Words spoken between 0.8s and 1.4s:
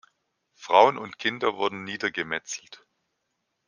und